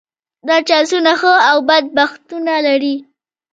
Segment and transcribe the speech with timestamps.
[0.47, 2.53] دا چانسونه ښه او بد بختونه
[2.83, 2.95] دي.